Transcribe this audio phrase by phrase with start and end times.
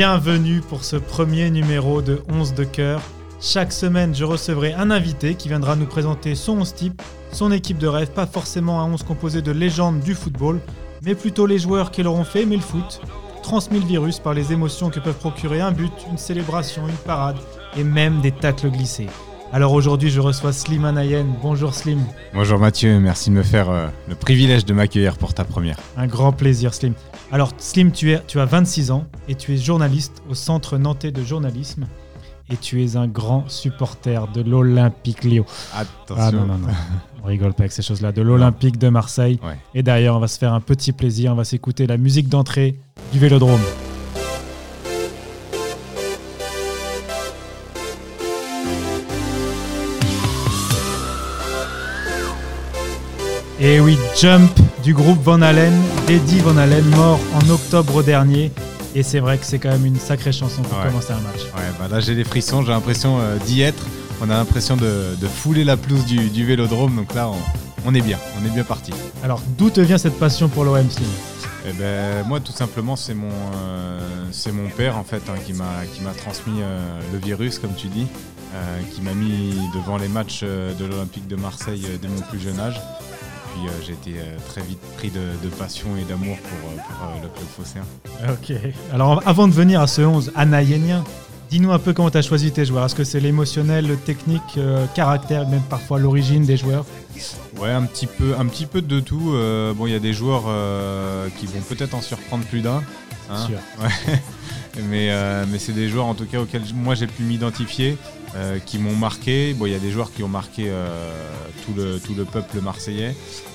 [0.00, 3.02] bienvenue pour ce premier numéro de 11 de cœur.
[3.38, 7.02] Chaque semaine, je recevrai un invité qui viendra nous présenter son 11 type,
[7.32, 10.58] son équipe de rêve, pas forcément un 11 composé de légendes du football,
[11.02, 13.02] mais plutôt les joueurs qui l'auront fait aimer le foot,
[13.42, 17.36] transmis le virus par les émotions que peuvent procurer un but, une célébration, une parade
[17.76, 19.08] et même des tacles glissés.
[19.52, 21.26] Alors aujourd'hui, je reçois Slim Anayen.
[21.42, 21.98] Bonjour Slim.
[22.34, 25.76] Bonjour Mathieu, merci de me faire euh, le privilège de m'accueillir pour ta première.
[25.96, 26.94] Un grand plaisir Slim.
[27.32, 31.10] Alors Slim, tu, es, tu as 26 ans et tu es journaliste au Centre Nantais
[31.10, 31.86] de journalisme
[32.48, 35.44] et tu es un grand supporter de l'Olympique Lyon.
[35.74, 36.16] Attention.
[36.16, 36.68] Ah non, non, non.
[37.24, 38.12] On rigole pas avec ces choses-là.
[38.12, 39.40] De l'Olympique de Marseille.
[39.42, 39.58] Ouais.
[39.74, 41.32] Et d'ailleurs, on va se faire un petit plaisir.
[41.32, 42.78] On va s'écouter la musique d'entrée
[43.12, 43.60] du Vélodrome.
[53.60, 54.50] Et oui, Jump
[54.82, 55.74] du groupe Van Halen,
[56.08, 58.50] Eddie Van Halen, mort en octobre dernier.
[58.94, 60.86] Et c'est vrai que c'est quand même une sacrée chanson pour Ouais.
[60.86, 61.42] commencer un match.
[61.54, 63.84] Ouais, bah là j'ai des frissons, j'ai l'impression euh, d'y être.
[64.22, 67.36] On a l'impression de, de fouler la pelouse du, du vélodrome, donc là on,
[67.88, 68.92] on est bien, on est bien parti.
[69.22, 71.06] Alors, d'où te vient cette passion pour l'OM, Slim?
[71.68, 74.00] Eh ben, moi tout simplement c'est mon, euh,
[74.32, 76.78] c'est mon père en fait hein, qui m'a qui m'a transmis euh,
[77.12, 78.06] le virus comme tu dis,
[78.54, 82.58] euh, qui m'a mis devant les matchs de l'Olympique de Marseille dès mon plus jeune
[82.58, 82.80] âge.
[83.54, 86.76] Puis euh, j'ai été euh, très vite pris de, de passion et d'amour pour, euh,
[86.76, 87.82] pour, le club phocéen.
[88.28, 88.56] Ok.
[88.92, 91.04] Alors, avant de venir à ce 11 anayenien,
[91.50, 92.86] dis-nous un peu comment tu as choisi tes joueurs.
[92.86, 96.84] Est-ce que c'est l'émotionnel, le technique, euh, caractère, même parfois l'origine des joueurs?
[97.58, 99.34] Ouais, un petit peu, un petit peu de tout.
[99.76, 100.44] Bon, il y a des joueurs
[101.38, 102.82] qui vont peut-être en surprendre plus d'un.
[103.30, 103.46] hein.
[103.46, 103.58] Sûr.
[103.82, 104.20] Ouais.
[104.88, 105.10] mais
[105.46, 107.98] mais c'est des joueurs en tout cas auxquels moi j'ai pu m'identifier,
[108.36, 109.54] euh, qui m'ont marqué.
[109.54, 110.88] Bon, il y a des joueurs qui ont marqué euh,
[111.64, 113.14] tout, le, tout le peuple marseillais.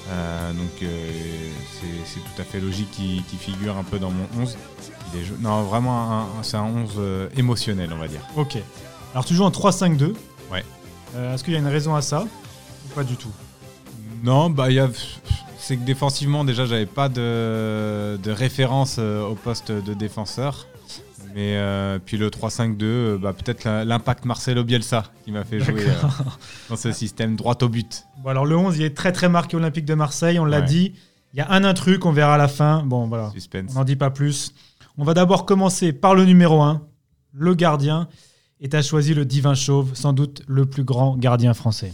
[0.10, 4.58] Euh, donc c'est tout à fait logique qu'ils qu'ils figurent un peu dans mon 11.
[5.14, 8.22] Il est jou- non, vraiment, c'est un 11 euh, émotionnel, on va dire.
[8.36, 8.58] Ok.
[9.14, 10.14] Alors, tu joues en 3-5-2.
[10.52, 10.64] Ouais.
[11.16, 13.32] Est-ce qu'il y a une raison à ça Ou pas du tout?
[14.24, 14.90] Non, bah il y a
[15.60, 20.68] c'est que défensivement déjà j'avais pas de, de référence euh, au poste de défenseur.
[21.36, 25.84] Mais euh, puis le 3-5-2, euh, bah, peut-être l'impact Marcelo Bielsa qui m'a fait jouer
[25.86, 26.08] euh,
[26.70, 28.06] dans ce système droit au but.
[28.24, 30.66] Bon, alors, le 11, il est très très marqué Olympique de Marseille, on l'a Ouais.
[30.66, 30.94] dit.
[31.34, 32.84] Il y a un intrus, on verra à la fin.
[32.86, 33.30] Bon, voilà.
[33.32, 33.72] Suspense.
[33.76, 34.54] On n'en dit pas plus.
[34.98, 36.82] On va d'abord commencer par le numéro 1,
[37.34, 38.08] le gardien.
[38.62, 41.92] Et tu as choisi le divin chauve, sans doute le plus grand gardien français.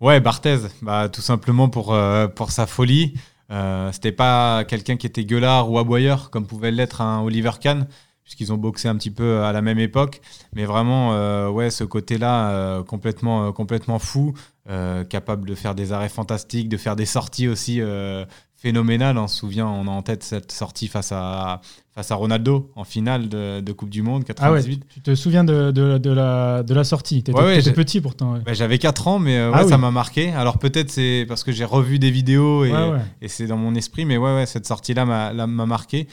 [0.00, 3.12] Ouais, Barthez, bah, tout simplement pour, euh, pour sa folie.
[3.50, 7.86] Euh, C'était pas quelqu'un qui était gueulard ou aboyeur comme pouvait l'être un Oliver Kahn,
[8.24, 10.20] puisqu'ils ont boxé un petit peu à la même époque.
[10.54, 14.32] Mais vraiment, euh, ouais, ce côté-là, euh, complètement, euh, complètement fou,
[14.70, 18.24] euh, capable de faire des arrêts fantastiques, de faire des sorties aussi euh,
[18.56, 19.18] phénoménales.
[19.18, 21.60] On se souvient, on a en tête cette sortie face à,
[21.96, 24.84] face à Ronaldo en finale de, de Coupe du Monde Ah ouais, 98.
[24.88, 27.24] tu te souviens de, de- de la, de la sortie?
[27.24, 28.38] Tu étais, Ouais, j'ai- petit pourtant.
[28.46, 30.30] Bah, J'avais 4 ans, mais euh, Ah ça m'a marqué.
[30.32, 32.72] Alors peut-être c'est parce que j'ai revu des vidéos et,
[33.26, 36.06] c'est dans mon esprit, mais ouais, ouais cette sortie-là m'a là, m'a marqué.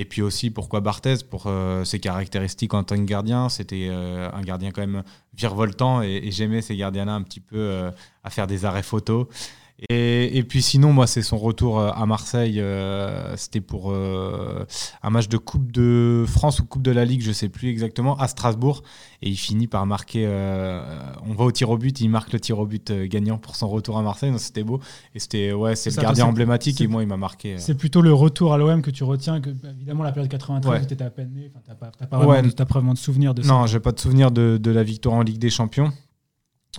[0.00, 3.50] Et puis aussi, pourquoi Barthez Pour euh, ses caractéristiques en tant que gardien.
[3.50, 5.02] C'était euh, un gardien quand même
[5.34, 7.90] virevoltant et, j'aimais ces gardiens-là un petit peu euh,
[8.24, 9.26] à faire des arrêts photos.
[9.88, 12.60] Et, et puis sinon, moi, c'est son retour euh, à Marseille.
[12.60, 14.66] euh, C'était pour euh,
[15.02, 18.14] un match de Coupe de France ou Coupe de la Ligue, je sais plus exactement,
[18.18, 18.82] à Strasbourg.
[19.22, 20.24] Et il finit par marquer.
[20.26, 20.82] euh,
[21.26, 23.68] on va au tir au but, il marque le tir au but gagnant pour son
[23.68, 24.32] retour à Marseille.
[24.38, 24.80] C'était beau.
[25.14, 26.80] Et c'était ouais, c'est le gardien emblématique.
[26.82, 27.56] Et moi, il m'a marqué.
[27.58, 30.70] C'est plutôt le retour à l'OM que tu retiens, que bah, évidemment la période 93,
[30.72, 30.86] Ouais.
[30.86, 32.26] tu étais à peine né, enfin, pas, t'as pas, Ouais.
[32.26, 33.48] vraiment, t'as pas vraiment de souvenir de ça.
[33.48, 35.90] Non, j'ai pas de souvenir de, de la victoire en Ligue des Champions.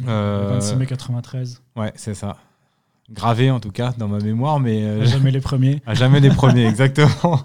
[0.02, 1.62] Le Euh, 26 mai 93.
[1.76, 2.38] Ouais, c'est ça.
[3.12, 5.82] Gravé en tout cas dans ma mémoire, mais euh, Jamais les premiers.
[5.86, 7.42] À jamais les premiers, exactement.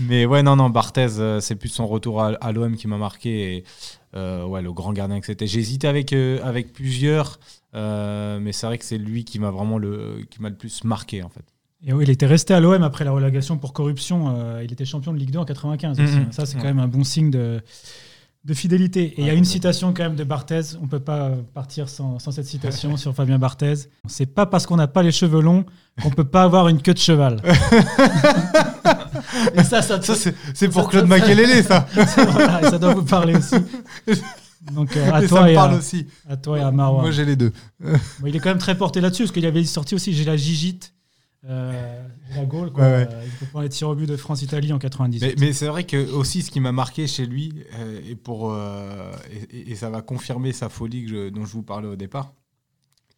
[0.00, 2.96] Mais ouais, non, non, Barthez, euh, c'est plus son retour à, à l'OM qui m'a
[2.96, 3.56] marqué.
[3.56, 3.64] Et,
[4.16, 5.46] euh, ouais, le grand gardien que c'était.
[5.46, 7.38] J'ai hésité avec, euh, avec plusieurs,
[7.74, 11.22] mais c'est vrai que c'est lui qui m'a vraiment le, qui m'a le plus marqué
[11.22, 11.44] en fait.
[11.86, 14.60] Et oui, il était resté à l'OM après la relégation pour corruption.
[14.62, 16.00] il était champion de Ligue 2 en 95.
[16.00, 16.12] aussi.
[16.16, 16.32] Mhm.
[16.32, 16.62] Ça, c'est Ouais.
[16.62, 17.60] quand même un bon signe de,
[18.44, 19.02] de fidélité.
[19.16, 20.62] Et il y a une citation quand même de Barthez.
[20.82, 23.74] On peut pas partir sans, sans cette citation sur Fabien Barthez.
[24.08, 25.64] C'est pas parce qu'on n'a pas les cheveux longs
[26.02, 27.42] qu'on peut pas avoir une queue de cheval.
[29.54, 30.14] et ça, ça, Ça,
[30.54, 31.86] c'est, pour Claude Makelele, ça.
[31.94, 33.56] c'est- voilà, et ça doit vous parler aussi.
[34.72, 36.06] Donc euh, à, Et toi et à, aussi.
[36.28, 37.02] à toi et à Marwan.
[37.02, 37.52] Moi, j'ai les deux.
[37.80, 40.36] Bon, il est quand même très porté là-dessus, parce qu'il avait sorti aussi J'ai la
[40.36, 40.92] gigite,
[41.48, 42.02] euh,
[42.34, 42.84] la Gaule, quoi.
[42.84, 43.08] Ouais, ouais.
[43.24, 45.20] Il peut prendre les tirs au but de France-Italie en 98.
[45.26, 48.52] Mais, mais c'est vrai que aussi ce qui m'a marqué chez lui, euh, et, pour,
[48.52, 49.12] euh,
[49.50, 52.34] et, ça va confirmer sa folie que je- dont je vous parlais au départ,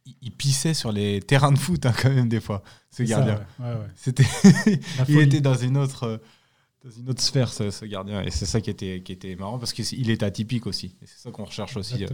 [0.06, 3.44] il, il pissait sur les terrains de foot hein, quand même des fois, ce gardien.
[3.58, 3.74] ouais.
[3.96, 4.24] C'était,
[5.08, 6.18] il était dans une autre, euh,
[6.84, 8.22] dans une autre sphère, ce, ce gardien.
[8.22, 10.94] Et c'est ça qui était, qui était marrant parce qu'il est atypique aussi.
[11.02, 12.04] Et c'est ça qu'on recherche aussi.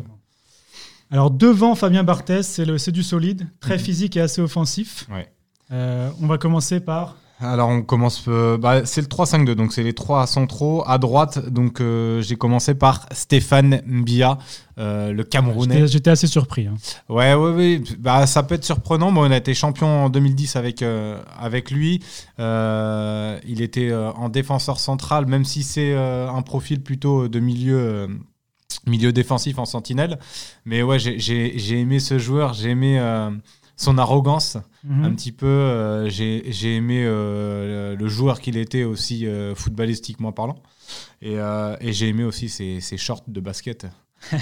[1.11, 3.83] Alors devant Fabien Barthez, c'est le- c'est du solide, très Mhm.
[3.83, 5.07] physique et assez offensif.
[5.11, 5.31] Ouais.
[5.71, 9.83] Euh, on va commencer par Alors on commence, euh, bah, c'est le 3-5-2, donc c'est
[9.83, 10.83] les trois centraux.
[10.87, 14.39] À droite, donc euh, j'ai commencé par Stéphane Mbia,
[14.79, 15.87] euh, le Camerounais.
[15.87, 16.67] J'étais assez surpris.
[16.67, 16.75] hein.
[17.09, 17.83] Ouais, ouais, ouais.
[17.99, 19.13] Bah, ça peut être surprenant.
[19.13, 20.83] Bon, on a été champion en 2010 avec,
[21.39, 22.03] avec lui.
[22.39, 28.09] Il était en défenseur central, même si c'est un profil plutôt de milieu,
[28.87, 30.19] milieu défensif en sentinelle.
[30.65, 32.55] Mais ouais, j'ai- aimé ce joueur.
[32.55, 33.31] J'ai aimé euh,
[33.79, 35.05] son arrogance Mhm.
[35.05, 35.47] un petit peu.
[35.47, 40.63] euh, j'ai aimé euh, le joueur qu'il était aussi euh, footballistiquement parlant.
[41.23, 43.87] Et, euh, et j'ai aimé aussi ses, ses shorts de basket.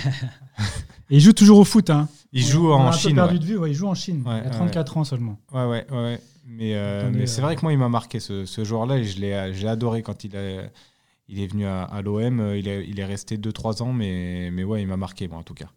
[1.11, 1.91] Et il joue toujours au foot.
[1.91, 2.09] hein.
[2.33, 3.15] Il On- joue on en Chine.
[3.15, 3.39] perdu ouais.
[3.41, 3.57] de vue.
[3.59, 4.23] ouais, il joue en Chine.
[4.27, 5.39] Il a ouais, 34 ans seulement.
[5.53, 6.21] Ouais, ouais, ouais.
[6.49, 9.35] Mais, mais c'est vrai que moi, il m'a marqué ce, ce joueur-là et je l'ai,
[9.69, 10.63] adoré quand il, a-
[11.29, 12.53] il est venu à, à l'OM.
[12.57, 15.43] Il est, il est resté 2-3 ans, mais, mais ouais, il m'a marqué, moi, en
[15.43, 15.69] tout cas.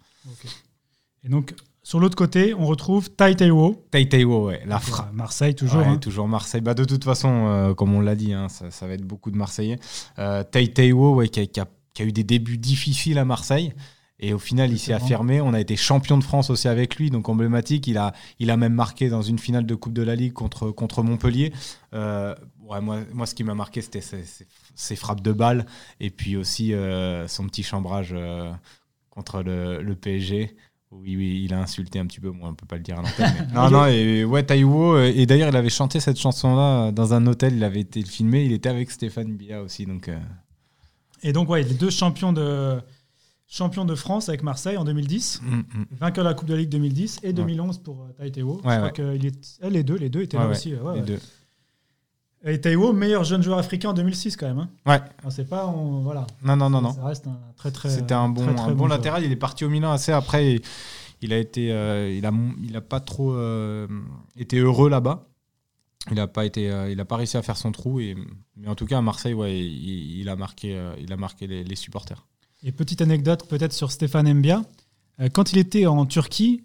[1.23, 1.53] Et donc
[1.83, 3.85] sur l'autre côté, on retrouve Tai Taiwo.
[3.91, 5.09] Taitaiwo, ouais, la frappe.
[5.09, 5.79] euh, Marseille toujours.
[5.81, 5.97] Ouais, hein.
[5.97, 6.61] toujours Marseille.
[6.61, 9.31] Bah, de toute façon, euh, comme on l'a dit, hein, ça, ça va être beaucoup
[9.31, 9.79] de Marseillais.
[10.19, 13.73] Euh, Taitaiwo, ouais, qui, a, qui a- qui a eu des débuts difficiles à Marseille.
[14.19, 15.39] Et au final, il s'est affirmé.
[15.41, 17.87] On a été champion de France aussi avec lui, donc emblématique.
[17.87, 20.71] Il a, il a même marqué dans une finale de Coupe de la Ligue contre,
[20.71, 21.51] contre Montpellier.
[21.93, 22.35] Euh,
[22.69, 25.65] ouais, moi, moi, ce qui m'a marqué, c'était ses, ses- ses frappes de balles
[26.01, 28.51] et puis aussi euh, son petit chambrage euh,
[29.09, 30.55] contre le, le PSG.
[30.91, 33.03] Oui, oui, il a insulté un petit peu, moi on peut pas le dire à
[33.03, 33.31] l'antenne.
[33.49, 36.91] mais- non, non, et ouais, Taiwo, euh, et d'ailleurs il avait chanté cette chanson-là euh,
[36.91, 40.17] dans un hôtel, il avait été filmé, il était avec Stéphane Bia aussi, donc euh,
[41.21, 42.79] Et donc ouais, les deux champions de
[43.47, 45.41] champions de France avec Marseille en 2010.
[45.43, 45.63] mm, mm.
[45.99, 48.07] Vainqueur de la Coupe de la Ligue 2010 et 2011 pour euh.
[48.19, 48.91] Je Ouais, crois ouais.
[48.91, 49.59] que il est...
[49.61, 50.73] eh, les deux, les deux étaient Ouais, là ouais, aussi.
[50.73, 51.05] ouais, les ouais.
[51.05, 51.19] deux.
[52.45, 54.59] Et Taiwo, meilleur jeune joueur africain en 2006 quand même.
[54.59, 54.69] Hein.
[54.85, 56.01] Ouais, On sait pas, on...
[56.01, 56.25] voilà.
[56.43, 56.93] non, non, non, non.
[56.93, 57.89] Ça reste un très très.
[57.89, 59.23] C'était un bon, très, très un bon latéral.
[59.25, 60.53] Il est parti au Milan assez après.
[60.53, 60.61] et
[61.21, 62.31] il a été, euh, il a,
[62.63, 63.87] il a pas trop euh,
[64.37, 65.27] été heureux là-bas.
[66.11, 67.99] Il a pas été, euh, il a pas réussi à faire son trou.
[67.99, 68.15] Et,
[68.55, 71.65] mais en tout cas à Marseille, ouais, il, il a marqué, il a marqué les,
[71.65, 72.25] les supporters.
[72.63, 74.61] Et petite anecdote peut-être sur Stéphane Mbia.
[75.33, 76.63] Quand il était en Turquie,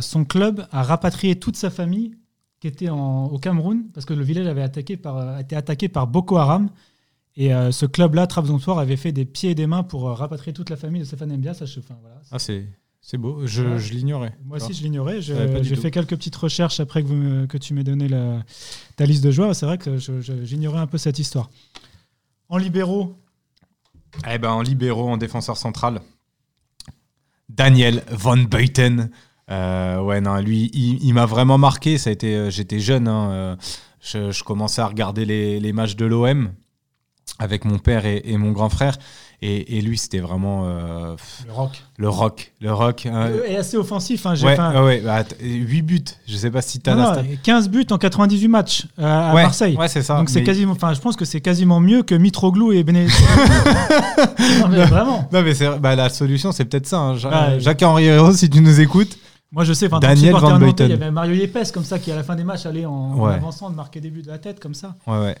[0.00, 2.14] son club a rapatrié toute sa famille
[2.64, 5.90] qui était en- au Cameroun parce que le village avait attaqué par, euh, été attaqué
[5.90, 6.70] par Boko Haram.
[7.36, 10.54] Et euh, ce club-là, Trabzonspor, avait fait des pieds et des mains pour euh, rapatrier
[10.54, 11.52] toute la famille de Stéphane Mbia.
[11.52, 12.22] Ça, je- enfin, voilà.
[12.32, 12.64] Ah c'est,
[13.02, 13.46] c'est beau.
[13.46, 14.34] Je, je l'ignorais.
[14.46, 15.20] Moi aussi, je l'ignorais.
[15.20, 15.34] J'ai
[15.76, 18.42] fait quelques petites recherches après que, vous me- que tu m'aies donné la-
[18.96, 19.54] ta liste de joueurs.
[19.54, 21.50] C'est vrai que je- je- j'ignorais un peu cette histoire.
[22.48, 23.14] En libéraux,
[24.30, 26.00] Eh ben, en libéraux, en défenseur central,
[27.50, 29.10] Daniel Van Buiten.
[29.50, 31.98] Euh, ouais, non, lui, il, il m'a vraiment marqué.
[31.98, 33.56] Ça a été, euh, j'étais jeune, hein, euh,
[34.00, 36.50] je, je commençais à regarder les, les matchs de l'OM
[37.38, 38.96] avec mon père et, et mon grand frère.
[39.42, 41.82] Et, et lui, c'était vraiment euh, le rock.
[41.98, 42.52] le rock.
[42.62, 43.04] Le rock.
[43.04, 43.28] hein.
[43.46, 44.24] Et assez offensif.
[44.24, 46.04] Hein, ouais, un- ouais, bah, att- 8 buts.
[46.26, 47.22] Je sais pas si tu as Non, non, stat.
[47.42, 49.76] 15 buts en 98 matchs euh, à ouais, Marseille.
[49.76, 50.16] Ouais, c'est ça.
[50.16, 53.12] Donc c'est quasiment, enfin je pense que c'est quasiment mieux que Mitroglou et Benedetto.
[54.60, 55.28] non mais vraiment.
[55.30, 56.98] Non, mais bah, la solution, c'est peut-être ça.
[57.00, 57.58] hein.
[57.58, 59.18] Jacques-Henri Hérault, si tu nous écoutes.
[59.54, 60.88] Moi je sais, enfin, Daniel Van Buiten.
[60.88, 63.24] il y avait Mario Yepes comme ça qui à la fin des matchs allait en,
[63.24, 64.96] avançant de marquer des buts de la tête comme ça.
[65.06, 65.36] Ouais, ouais.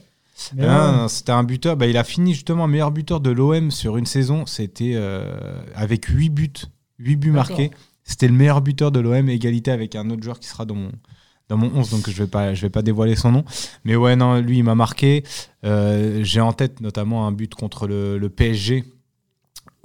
[0.56, 1.76] Non, c'était un buteur.
[1.76, 4.46] Bah, il a fini justement meilleur buteur de l'OM sur une saison.
[4.46, 6.52] C'était euh, avec 8 buts.
[6.98, 7.70] 8 buts marqués.
[8.04, 10.90] C'était le meilleur buteur de l'OM, égalité avec un autre joueur qui sera dans mon,
[11.48, 13.44] dans mon 11, donc je vais pas, je vais pas dévoiler son nom.
[13.84, 15.24] Mais ouais, non, lui, il m'a marqué.
[15.64, 18.84] Euh, J'ai en tête notamment un but contre le, le PSG,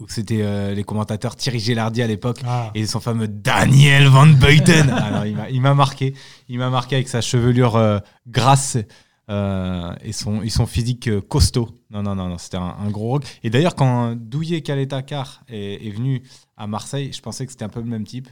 [0.08, 2.42] c'était euh, les commentateurs Thierry Gélardi à l'époque.
[2.46, 2.72] Ah.
[2.76, 4.90] Et son fameux Daniel Van Buiten.
[4.90, 6.14] Alors, il m'a- marqué.
[6.48, 8.78] Il m'a marqué avec sa chevelure euh, grasse
[9.30, 11.70] euh, et, son, physique costaud.
[11.92, 13.26] Non, non, non, non c'était un, un gros rock.
[13.44, 16.24] Et d'ailleurs, quand Douillet Kaletakar est, est venu
[16.58, 18.28] à Marseille, je pensais que c'était un peu le même type.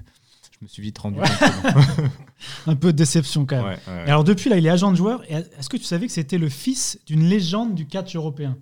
[0.59, 1.27] Je me suis vite rendu Ouais.
[1.27, 1.75] compte.
[2.67, 3.77] Un peu de déception quand même.
[3.87, 5.21] Ouais, alors depuis là, il est agent de joueur.
[5.29, 8.57] Est-ce que tu savais que c'était le fils d'une légende du catch européen?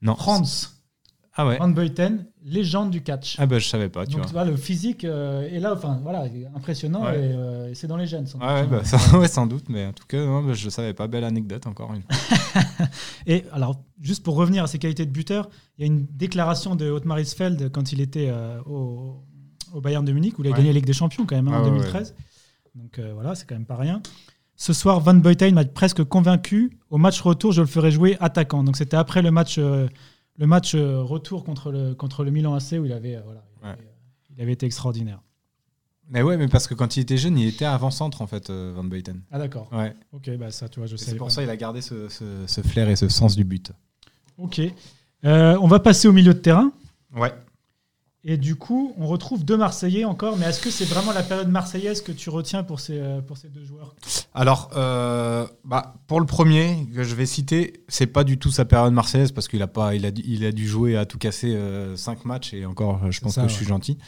[0.00, 0.14] Non.
[0.14, 0.73] Franz
[1.36, 1.58] Ah ouais.
[1.58, 3.34] Van Buiten, légende du catch.
[3.40, 4.44] Ah bah je savais pas, tu Donc vois.
[4.44, 7.16] le physique euh, est là, enfin voilà, impressionnant Ouais.
[7.16, 8.26] et, euh, et c'est dans les gènes.
[8.28, 8.70] sans ouais, doute.
[8.70, 11.08] bah, ça- ouais, sans doute, mais en tout cas, non, bah, je savais pas.
[11.08, 12.02] Belle anecdote, encore une.
[13.26, 16.76] Et alors, juste pour revenir à ses qualités de buteur, il y a une déclaration
[16.76, 19.16] de Otmar Hitzfeld quand il était euh, au,
[19.72, 21.58] au Bayern de Munich, où il a gagné la Ligue des Champions quand même hein,
[21.60, 22.14] en ouais, 2013.
[22.76, 24.00] Donc euh, voilà, c'est quand même pas rien.
[24.56, 26.78] Ce soir, Van Buiten m'a presque convaincu.
[26.90, 28.62] Au match retour, je le ferai jouer attaquant.
[28.62, 29.58] Donc c'était après le match,
[30.36, 33.44] le match euh, retour contre le, contre le Milan AC où il avait, euh, voilà,
[33.62, 33.72] il, Ouais.
[33.72, 35.20] avait, euh, il avait été extraordinaire.
[36.10, 38.84] Mais ouais, mais parce que quand il était jeune, il était avant-centre, en fait, Van
[38.84, 39.22] Buiten.
[39.30, 39.70] Ah d'accord.
[39.72, 39.94] Ouais.
[40.12, 41.12] Ok, bah ça, tu vois, je sais.
[41.12, 43.72] C'est pour ça qu'il a gardé ce, ce- ce flair et ce sens du but.
[44.36, 44.60] Ok.
[45.24, 46.72] Euh, on va passer au milieu de terrain.
[47.16, 47.32] Ouais.
[48.26, 50.38] Et du coup, on retrouve deux Marseillais encore.
[50.38, 53.36] Mais est-ce que c'est vraiment la période marseillaise que tu retiens pour ces, euh, pour
[53.36, 53.94] ces deux joueurs?
[54.32, 58.64] Alors, euh, bah, pour le premier que je vais citer, c'est pas du tout sa
[58.64, 61.18] période marseillaise parce qu'il a pas, il a, dû- il a dû jouer à tout
[61.18, 61.54] casser
[61.96, 63.50] 5 matchs et encore, je pense ça, que ouais.
[63.52, 63.98] je suis gentil.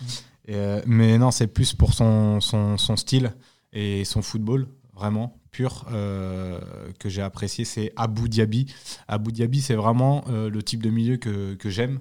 [0.49, 3.35] Et, euh, mais non, c'est plus pour son, son, son style
[3.73, 6.59] et son football, vraiment pur, euh,
[6.99, 7.65] que j'ai apprécié.
[7.65, 8.67] C'est Abou Diaby.
[9.09, 11.99] Abou Diaby, c'est vraiment euh, le type de milieu que, que j'aime.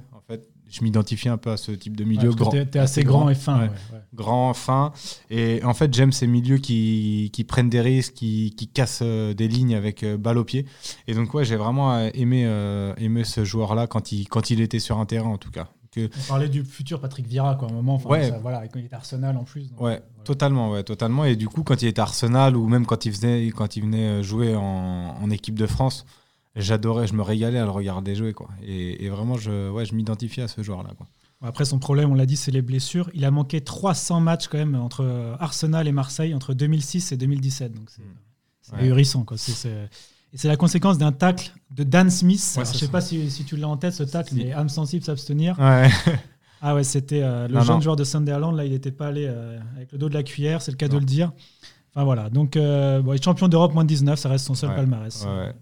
[0.69, 2.49] Je m'identifie un peu à ce type de milieu Ouais, grand.
[2.49, 3.61] t'es- T'es assez grand et fin.
[3.61, 3.69] Ouais
[4.13, 4.91] grand, fin.
[5.29, 9.33] Et en fait, j'aime ces milieux qui, qui prennent des risques, qui, qui cassent euh,
[9.33, 10.65] des lignes avec euh, balle au pied.
[11.07, 14.61] Et donc, ouais, j'ai vraiment euh, aimé, euh, aimé ce joueur-là quand il, quand il
[14.61, 15.67] était sur un terrain, en tout cas.
[15.91, 18.01] Que, On parlait du futur Patrick Vieira, quoi, à un moment.
[18.05, 18.29] Ouais.
[18.29, 19.69] ça, voilà, quand il était Arsenal en plus.
[19.69, 20.01] donc, ouais, voilà.
[20.25, 21.23] totalement, ouais, totalement.
[21.25, 24.23] Et du coup, quand il était Arsenal ou même quand il, faisait, quand il venait
[24.23, 26.05] jouer en, en équipe de France,
[26.61, 28.33] j'adorais, je me régalais à le regarder jouer.
[28.33, 28.49] Quoi.
[28.63, 30.91] Et, et vraiment, je, ouais, je m'identifiais à ce joueur-là.
[30.97, 31.07] Quoi.
[31.41, 33.09] Après, son problème, on l'a dit, c'est les blessures.
[33.13, 37.73] Il a manqué 300 matchs quand même entre Arsenal et Marseille entre 2006 et 2017.
[37.73, 38.79] Donc c'est Ouais.
[38.83, 39.23] ahurissant.
[39.23, 39.37] Quoi.
[39.37, 39.89] C'est- c'est-
[40.33, 42.41] Et c'est la conséquence d'un tacle de Dan Smith.
[42.57, 42.91] Ouais, Alors, je sais ça.
[42.91, 45.57] pas si, si tu l'as en tête, ce tacle, mais âme sensible, s'abstenir.
[45.59, 45.87] Ouais.
[46.61, 47.81] Ah ouais, c'était euh, le Non, jeune non.
[47.81, 48.55] joueur de Sunderland.
[48.55, 50.87] Là, il n'était pas allé euh, avec le dos de la cuillère, c'est le cas
[50.87, 51.31] de le dire.
[51.93, 52.29] Enfin voilà.
[52.31, 54.75] Donc, euh, bon, champion d'Europe moins de 19, ça reste son seul Ouais.
[54.77, 55.23] palmarès.
[55.25, 55.53] Ouais, ouais.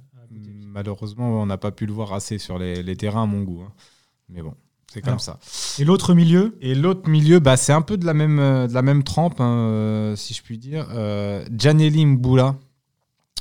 [0.73, 3.61] Malheureusement, on n'a pas pu le voir assez sur les, les terrains à mon goût.
[3.65, 3.71] hein.
[4.29, 4.53] Mais bon,
[4.91, 5.21] c'est comme Alors.
[5.21, 5.39] ça.
[5.79, 8.73] Et l'autre milieu, Et l'autre milieu, bah, c'est un peu de la même, euh, de
[8.73, 10.87] la même trempe, hein, euh, si je puis dire.
[10.91, 12.55] Euh, Gianelli Mboula.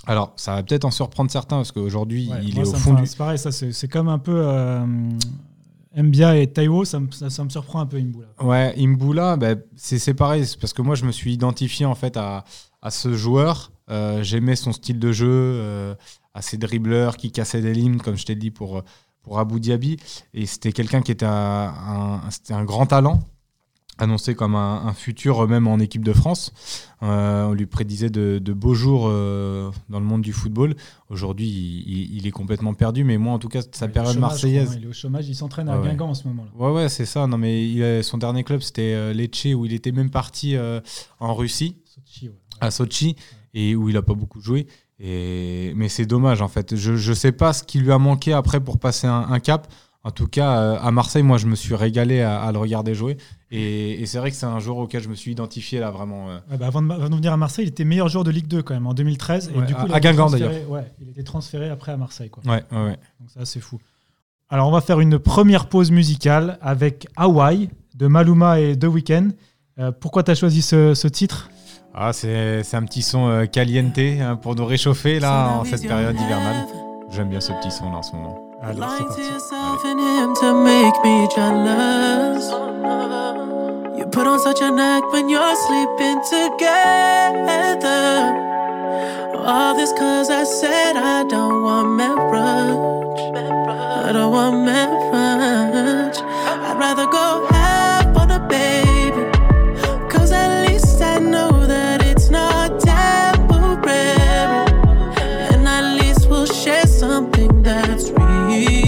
[0.07, 2.95] Alors, ça va peut-être en surprendre certains parce qu'aujourd'hui, ouais, il moi, est au fond
[2.95, 3.07] du.
[3.07, 4.85] C'est pareil, ça, c'est comme un peu euh,
[5.97, 8.27] Mbia et Taiwo, ça, me- ça, ça me surprend un peu Imboula.
[8.41, 12.45] Ouais, Imbula, bah, c'est pareil, parce que moi je me suis identifié en fait à,
[12.81, 13.71] à ce joueur.
[13.91, 15.95] Euh, J'aimais son style de jeu, euh,
[16.35, 18.83] à ses dribbleurs qui cassaient des lignes, comme je t'ai dit pour,
[19.23, 19.97] pour Abu Dhabi.
[20.35, 22.21] Et c'était quelqu'un qui était un,
[22.51, 23.23] un- grand talent,
[23.99, 26.53] annoncé comme un, un futur même en équipe de France.
[27.03, 30.75] Euh, on lui prédisait de, de beaux jours euh, dans le monde du football.
[31.11, 34.65] Aujourd'hui, il, est complètement perdu, mais moi en tout cas, sa période chômage, marseillaise.
[34.65, 35.87] crois, hein, il est au chômage, il s'entraîne à ouais.
[35.89, 36.51] Guingamp en ce moment-là.
[36.57, 37.27] Ouais, ouais, c'est ça.
[37.27, 40.57] Non, mais il a- son dernier club, c'était euh, Lecce, où il était même parti
[40.57, 40.81] euh,
[41.21, 42.35] en Russie, Sochi, ouais.
[42.61, 43.17] à Sochi,
[43.53, 44.67] et où il a pas beaucoup joué.
[45.03, 45.73] Et...
[45.77, 46.77] Mais c'est dommage, en fait.
[46.77, 49.67] Je ne sais pas ce qui lui a manqué après pour passer un, un cap.
[50.05, 52.93] En tout cas, euh, à Marseille, moi, je me suis régalé à, à le regarder
[52.95, 53.17] jouer.
[53.53, 56.29] Et, et c'est vrai que c'est un joueur auquel je me suis identifié, là, vraiment.
[56.31, 56.39] euh.
[56.51, 58.49] Ouais, bah, avant, de, avant de venir à Marseille, il était meilleur joueur de Ligue
[58.49, 59.53] 2 quand même en 2013.
[59.55, 61.69] Ouais, et du coup, à- il a à été Guingamp, transféré- Ouais, il était transféré
[61.69, 62.31] après à Marseille.
[62.31, 62.43] Quoi.
[62.47, 62.99] Ouais, ouais, ouais.
[63.21, 63.79] Donc ça, c'est fou.
[64.51, 69.29] Alors, on va faire une première pause musicale avec Hawaii de Maluma et The Weeknd.
[69.79, 71.49] Euh, pourquoi tu as choisi ce, ce titre?
[71.95, 75.87] Ah, c'est c'est un petit son euh, caliente hein, pour nous réchauffer, là, en cette
[75.87, 76.67] période hivernale.
[77.11, 78.39] J'aime bien ce petit son, là, en ce moment.
[78.63, 79.21] Allez, c'est Lying to parti.
[79.23, 82.51] yourself and him to make me jealous.
[83.99, 87.93] You put on such an act when you're sleeping together.
[89.45, 93.37] All this cause I said I don't want marriage.
[94.07, 96.17] I don't want marriage.
[96.23, 97.47] I'd rather go
[107.93, 108.82] it's real.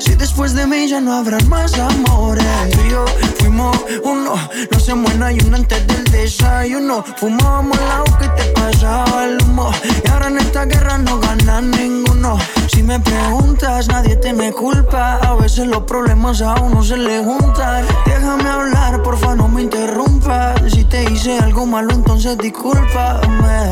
[0.00, 2.44] Si después de mí ya no habrá más amores.
[2.72, 3.04] Tú y yo
[3.38, 4.34] fuimos uno,
[4.70, 7.04] no hacemos nada y uno antes del desayuno.
[7.16, 9.70] Fumábamos el agua que te pasaba el humo.
[10.04, 12.38] Y ahora en esta guerra no gana ninguno.
[12.68, 15.18] Si me preguntas, nadie te me culpa.
[15.22, 17.84] A veces los problemas a uno se le juntan.
[18.06, 20.60] Déjame hablar, porfa, no me interrumpas.
[20.72, 23.70] Si te hice algo malo, entonces discúlpame.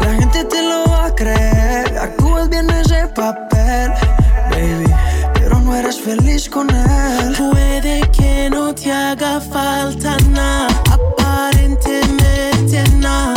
[0.00, 1.98] La gente te lo va a creer.
[1.98, 3.92] Actúas bien ese papel,
[4.54, 4.94] baby.
[5.76, 7.34] eres feliz con él.
[7.36, 13.34] Puede que no te haga falta nada, aparentemente nada.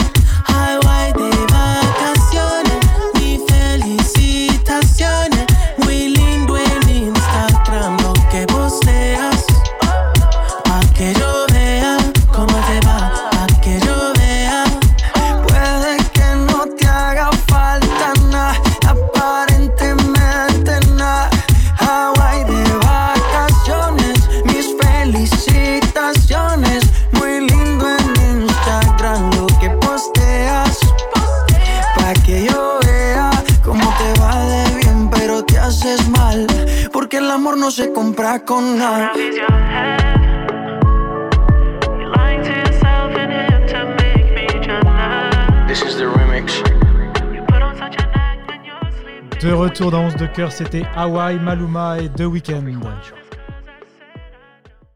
[47.98, 49.40] An act when you're sleeping.
[49.42, 52.64] De retour dans 11 de cœur, c'était Hawaii, Maluma et The Weeknd.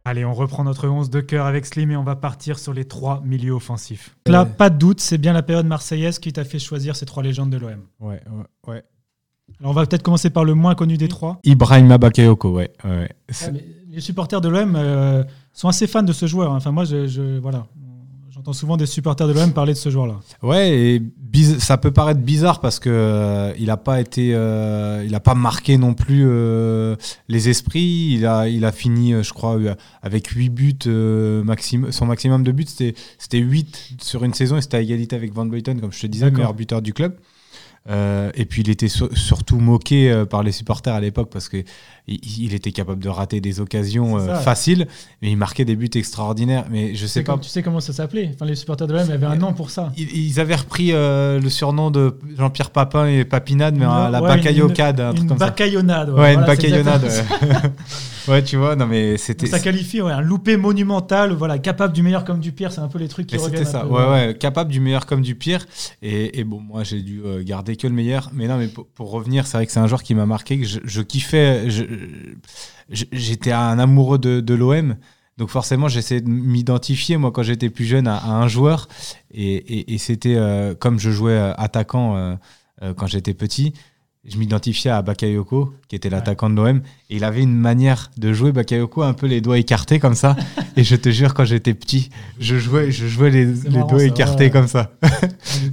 [0.05, 2.85] Allez, on reprend notre 11 de cœur avec Slim et on va partir sur les
[2.85, 4.15] trois milieux offensifs.
[4.27, 7.21] Là, pas de doute, c'est bien la période marseillaise qui t'a fait choisir ces trois
[7.21, 7.85] légendes de l'OM.
[7.99, 8.83] Ouais, ouais, ouais.
[9.59, 11.39] Alors, on va peut-être commencer par le moins connu des trois.
[11.43, 12.71] Ibrahima Bakayoko, ouais.
[12.83, 16.51] mais les supporters de l'OM euh, sont assez fans de ce joueur.
[16.53, 16.57] hein.
[16.57, 17.67] Enfin, moi, je, je- voilà.
[18.33, 20.15] J'entends souvent des supporters de l'OM parler de ce joueur-là.
[20.41, 21.03] Ouais, et
[21.59, 25.35] ça peut paraître bizarre parce que euh, il a pas été, euh, il a pas
[25.35, 26.95] marqué non plus euh,
[27.27, 28.13] les esprits.
[28.15, 29.59] Il a, il a fini, je crois,
[30.01, 30.75] avec 8 buts
[31.43, 31.91] maximum.
[31.91, 35.33] Son maximum de buts, c'était, c'était 8 sur une saison et c'était à égalité avec
[35.33, 37.13] Van Buyten, comme je te disais, meilleur buteur du club.
[37.89, 41.49] Euh, et puis il était sur- surtout moqué euh, par les supporters à l'époque parce
[41.49, 41.63] que
[42.07, 44.85] il, était capable de rater des occasions euh, faciles,
[45.21, 46.65] mais il marquait des buts extraordinaires.
[46.69, 47.33] Mais je sais pas.
[47.33, 49.71] comme- tu sais comment ça s'appelait enfin, Les supporters de l'OM avaient un nom pour
[49.71, 49.91] ça.
[49.97, 54.27] Ils, ils avaient repris le surnom de Jean-Pierre Papin et Papinade, mais Une- la ouais,
[54.29, 55.45] Bacayocade, un Une truc comme ça.
[55.45, 56.09] bacaillonnade.
[56.11, 57.11] Ouais, une Voilà, c'est bacaillonnade.
[58.27, 58.43] Ouais.
[58.43, 59.47] Tu vois, non mais c'était.
[59.47, 62.87] Ça qualifie ouais, un loupé monumental, voilà, capable du meilleur comme du pire, c'est un
[62.87, 63.57] peu les trucs qui reviennent.
[63.65, 63.89] c'était ça, peu.
[63.93, 65.65] ouais, ouais, capable du meilleur comme du pire.
[66.01, 68.29] Et, et bon, moi, j'ai dû euh, garder que le meilleur.
[68.33, 70.59] Mais non, mais pour, pour revenir, c'est vrai que c'est un joueur qui m'a marqué,
[70.59, 71.67] que je, je kiffais.
[72.89, 74.95] J'étais un amoureux de, de l'OM.
[75.37, 78.87] Donc forcément, j'essayais de m'identifier, moi, quand j'étais plus jeune, à, à un joueur.
[79.33, 82.35] Et, et- et c'était euh, comme je jouais euh, attaquant euh,
[82.83, 83.73] euh, quand j'étais petit.
[84.23, 88.33] Je m'identifiais à Bakayoko, qui était l'attaquant de l'OM, et il avait une manière de
[88.33, 90.35] jouer Bakayoko un peu les doigts écartés comme ça.
[90.77, 94.03] et je te jure, quand j'étais petit, je jouais, je jouais les, les marrant, doigts
[94.03, 94.91] écartés comme ça.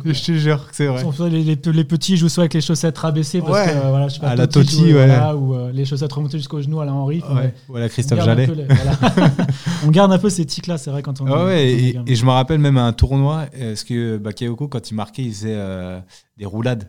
[0.00, 1.04] Coup, je te jure que c'est vrai.
[1.28, 3.66] Les, les- les petits jouent soit avec les chaussettes rabaissées parce Ouais.
[3.70, 4.92] que euh, voilà, je sais pas, À la Totti ouais.
[4.92, 7.22] voilà, ou euh, les chaussettes remontées jusqu'au genou à la Henri.
[7.30, 7.52] Ouais.
[7.68, 8.46] Voilà on Christophe Jallet.
[8.46, 8.98] voilà.
[9.84, 11.26] on garde un peu ces tics là, c'est vrai quand on.
[11.26, 14.90] Ah on et, je me rappelle même à un tournoi, euh, parce que Bakayoko, quand
[14.90, 16.00] il marquait, il faisait euh,
[16.38, 16.88] des roulades.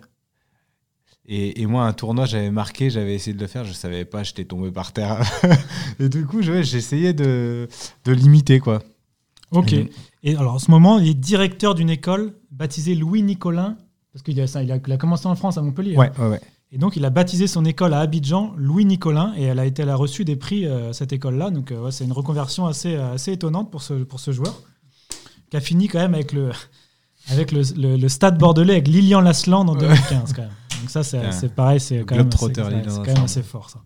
[1.32, 4.24] Et, et moi, un tournoi, j'avais marqué, j'avais essayé de le faire, je savais pas,
[4.24, 5.22] j'étais tombé par terre.
[6.00, 7.68] et du coup, j'essayais de,
[8.06, 8.82] de l'imiter, quoi.
[9.52, 9.74] Ok.
[9.74, 9.92] Et-
[10.24, 13.78] Et alors en ce moment, il est directeur d'une école baptisée Louis Nicolin
[14.12, 15.96] parce qu'il a, ça, il a, il a commencé en France à Montpellier.
[15.96, 16.00] hein.
[16.00, 16.42] Ouais, ouais, ouais.
[16.72, 19.82] Et donc, il a baptisé son école à Abidjan, Louis Nicolin, et elle a, été,
[19.84, 21.52] elle a reçu des prix, euh, cette école-là.
[21.52, 24.62] Donc, euh, ouais, c'est une reconversion assez, euh, assez étonnante pour ce, pour ce joueur,
[25.50, 26.50] qui a fini quand même avec le,
[27.30, 30.52] avec le, le- le stade bordelais, avec Lilian Lasland en 2015, quand même.
[30.82, 31.32] Donc, ça, c'est Ouais.
[31.32, 33.80] c'est pareil, c'est quand, même assez, quand même fort, ça.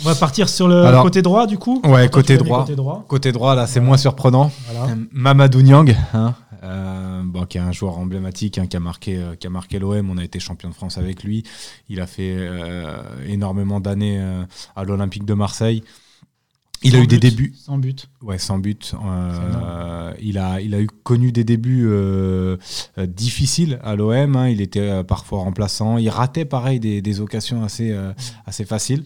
[0.00, 1.80] On va partir sur le Alors- côté droit, du coup.
[1.84, 2.60] Ouais, côté droit.
[2.62, 3.04] Côté droit.
[3.08, 3.86] Côté droit, là, c'est Voilà.
[3.88, 4.50] moins surprenant.
[4.70, 4.92] Voilà.
[4.92, 9.16] Euh, Mamadou Niang, hein, euh, bon, qui est un joueur emblématique, hein, qui a marqué,
[9.16, 10.10] euh, qui a marqué l'OM.
[10.10, 11.44] On a été champion de France avec lui.
[11.88, 15.84] Il a fait euh, énormément d'années euh, à l'Olympique de Marseille.
[16.84, 18.08] Il a eu des but, débuts, Sans but.
[18.22, 18.94] ouais, sans but.
[19.04, 22.56] Euh, il a, il a eu connu des débuts euh,
[22.98, 24.36] euh, difficiles à l'OM.
[24.36, 24.48] hein.
[24.48, 25.98] Il était parfois remplaçant.
[25.98, 27.96] Il ratait pareil des, des occasions assez,
[28.46, 29.04] assez faciles.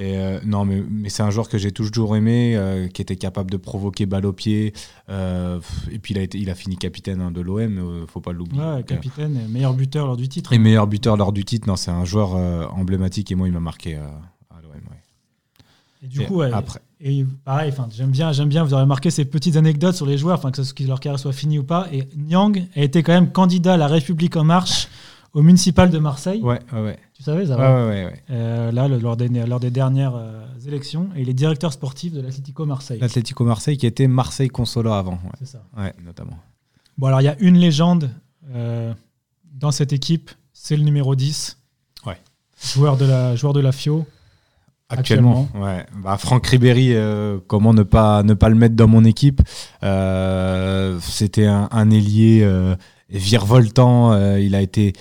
[0.00, 2.56] Et non, mais, mais c'est un joueur que j'ai toujours aimé,
[2.94, 4.72] qui était capable de provoquer balle au pied.
[5.08, 8.62] Et puis il a, été, il a fini capitaine hein, de l'OM, faut pas l'oublier.
[8.62, 10.52] Ouais, capitaine, et meilleur buteur lors du titre.
[10.52, 11.66] et meilleur buteur lors du titre.
[11.68, 12.34] Non, c'est un joueur
[12.74, 14.70] emblématique et moi il m'a marqué à l'OM.
[14.72, 15.02] ouais.
[16.04, 16.80] Et du Et coup, ouais, après.
[17.00, 18.64] Et pareil, j'aime bien, j'aime bien.
[18.64, 21.32] Vous aurez marqué ces petites anecdotes sur les joueurs, que, ce- que leur carrière soit
[21.32, 21.86] finie ou pas.
[21.92, 24.88] Et Nyang a été quand même candidat à la République en marche
[25.32, 26.40] au municipal de Marseille.
[26.42, 26.98] Ouais, ouais.
[27.14, 28.22] Tu savais ça Ouais, va ouais, ouais, ouais.
[28.30, 32.12] Euh, Là, le- lors des, lors des dernières euh, élections, et il est directeur sportif
[32.12, 32.98] de l'Atlético Marseille.
[33.00, 35.20] L'Atlético Marseille qui était Marseille Consola avant.
[35.38, 35.62] C'est ça.
[35.76, 36.38] Ouais, notamment.
[36.96, 38.10] Bon, alors il y a une légende
[38.54, 38.92] euh,
[39.52, 41.58] dans cette équipe, c'est le numéro 10.
[42.06, 42.16] Ouais.
[42.74, 44.04] Joueur de la, joueur de la FIO.
[44.90, 45.84] Actuellement, ouais.
[46.02, 49.42] Bah, Franck Ribéry, euh, comment ne pas, ne pas le mettre dans mon équipe
[49.82, 52.74] Euh, C'était un, un ailier euh,
[53.10, 54.12] virevoltant.
[54.12, 54.94] euh, il a été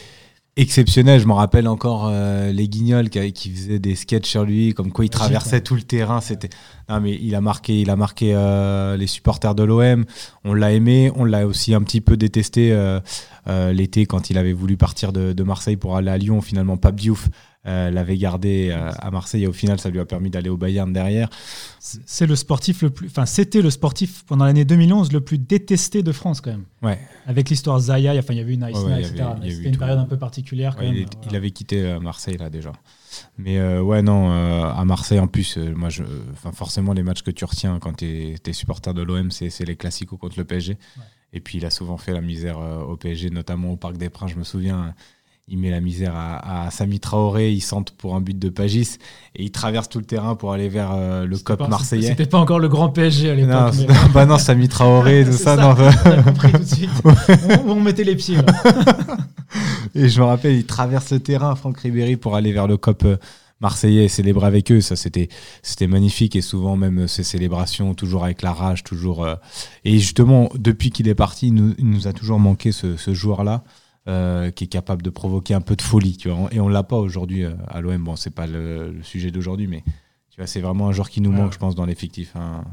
[0.58, 1.22] exceptionnel.
[1.22, 4.92] Je me rappelle encore euh, les Guignols qui, qui faisaient des sketchs sur lui, comme
[4.92, 6.20] quoi il traversait tout le terrain.
[6.20, 6.50] C'était
[6.90, 10.04] non mais il a marqué, il a marqué euh, les supporters de l'OM.
[10.44, 12.76] On l'a aimé, on l'a aussi un petit peu détesté
[13.72, 16.42] l'été quand il avait voulu partir de, de Marseille pour aller à Lyon.
[16.42, 17.30] Finalement, Pape Diouf
[17.68, 20.58] euh, l'avait gardé euh, à Marseille et au final, ça lui a permis d'aller au
[20.58, 21.30] Bayern derrière.
[21.80, 23.08] C'est le sportif le plus.
[23.08, 26.66] Enfin, c'était le sportif pendant l'année 2011 le plus détesté de France, quand même.
[26.82, 27.00] Ouais.
[27.26, 29.24] Avec l'histoire Zaya, enfin, il y avait une Ouais, Aïsna, etc.
[29.44, 29.80] C'était une tout.
[29.80, 30.96] période un peu particulière, quand Ouais, même.
[30.98, 31.38] il voilà.
[31.38, 32.72] avait quitté euh, Marseille là déjà.
[33.38, 36.04] Mais euh, ouais, non, euh, à Marseille en plus, euh, moi, je,
[36.34, 38.06] enfin, forcément, les matchs que tu retiens quand tu
[38.46, 40.78] es, supporter de l'OM, c'est les classicos contre le PSG.
[41.34, 44.32] Et puis, il a souvent fait la misère au PSG, notamment au Parc des Princes.
[44.32, 44.94] Je me souviens,
[45.50, 48.98] il met la misère à, à Sami Traoré, il centre pour un but de Pagis
[49.36, 52.08] et il traverse tout le terrain pour aller vers euh, le COP pas- marseillais.
[52.10, 53.74] C'était pas encore le grand PSG à Non, l'époque.
[53.88, 55.56] mais- c'est- bah non, Sami Traoré, tout ça.
[55.56, 55.62] ça.
[55.62, 56.90] non, bah- On compris tout de suite.
[57.66, 58.36] on, on mettait les pieds.
[58.38, 58.44] là.
[59.96, 63.04] Et je me rappelle, il traverse le terrain, Franck Ribéry, pour aller vers le COP
[63.06, 63.18] euh,
[63.62, 64.82] marseillais et célébrer avec eux.
[64.82, 65.30] Ça, c'était,
[65.64, 66.36] c'était magnifique.
[66.36, 69.24] Et souvent, même euh, ces célébrations, toujours avec la rage, toujours.
[69.24, 69.36] euh,
[69.86, 73.14] Et justement, depuis qu'il est parti, il nous, il nous a toujours manqué ce, ce
[73.14, 73.64] joueur-là.
[74.08, 76.48] Euh, qui est capable de provoquer un peu de folie, tu vois.
[76.52, 78.04] Et on l'a pas aujourd'hui euh, à l'OM.
[78.04, 79.84] Bon, c'est pas le, le sujet d'aujourd'hui, mais
[80.30, 82.34] tu vois, c'est vraiment un joueur qui nous Ouais, manque, je pense, dans l'effectif.
[82.36, 82.64] hein.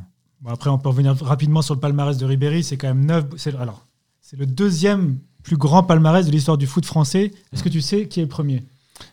[0.41, 2.63] Bon, après, on peut revenir rapidement sur le palmarès de Ribéry.
[2.63, 3.25] C'est quand même 9.
[3.37, 3.87] C'est, alors,
[4.21, 7.31] c'est le deuxième plus grand palmarès de l'histoire du foot français.
[7.53, 8.63] Est-ce que tu sais qui est le premier?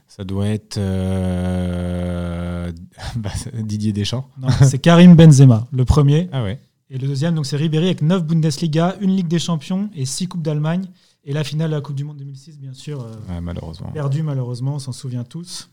[0.07, 2.71] Ça doit être euh,
[3.15, 4.27] bah, Didier Deschamps.
[4.39, 6.29] Non, c'est Karim Benzema, le premier.
[6.31, 6.59] Ah ouais.
[6.89, 10.27] Et le deuxième, donc c'est Ribéry avec 9 Bundesliga, une Ligue des Champions et 6
[10.27, 10.85] Coupes d'Allemagne.
[11.23, 13.91] Et la finale de la Coupe du Monde 2006, bien sûr, euh, Ouais, malheureusement.
[13.91, 15.69] perdue malheureusement, on s'en souvient tous.